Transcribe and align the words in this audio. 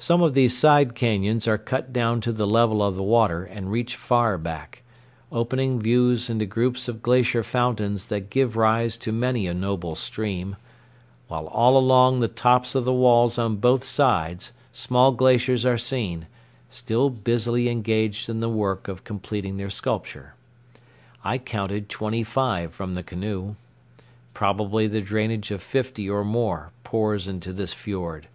Some 0.00 0.22
of 0.22 0.34
these 0.34 0.58
side 0.58 0.94
cañons 0.96 1.46
are 1.46 1.56
cut 1.56 1.92
down 1.92 2.20
to 2.22 2.32
the 2.32 2.48
level 2.48 2.82
of 2.82 2.96
the 2.96 3.02
water 3.04 3.44
and 3.44 3.70
reach 3.70 3.94
far 3.94 4.36
back, 4.36 4.82
opening 5.30 5.78
views 5.78 6.28
into 6.28 6.46
groups 6.46 6.88
of 6.88 7.00
glacier 7.00 7.44
fountains 7.44 8.08
that 8.08 8.28
give 8.28 8.56
rise 8.56 8.96
to 8.96 9.12
many 9.12 9.46
a 9.46 9.54
noble 9.54 9.94
stream; 9.94 10.56
while 11.28 11.46
all 11.46 11.76
along 11.78 12.18
the 12.18 12.26
tops 12.26 12.74
of 12.74 12.84
the 12.84 12.92
walls 12.92 13.38
on 13.38 13.54
both 13.54 13.84
sides 13.84 14.50
small 14.72 15.12
glaciers 15.12 15.64
are 15.64 15.78
seen, 15.78 16.26
still 16.68 17.08
busily 17.08 17.68
engaged 17.68 18.28
in 18.28 18.40
the 18.40 18.48
work 18.50 18.88
of 18.88 19.04
completing 19.04 19.58
their 19.58 19.70
sculpture. 19.70 20.34
I 21.22 21.38
counted 21.38 21.88
twenty 21.88 22.24
five 22.24 22.74
from 22.74 22.94
the 22.94 23.04
canoe. 23.04 23.54
Probably 24.34 24.88
the 24.88 25.02
drainage 25.02 25.52
of 25.52 25.62
fifty 25.62 26.10
or 26.10 26.24
more 26.24 26.72
pours 26.82 27.28
into 27.28 27.52
this 27.52 27.72
fiord. 27.72 28.26